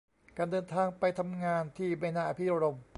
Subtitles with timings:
[0.37, 2.83] การเดินทางไปทำงานที่ไม่น่าอภิรมย์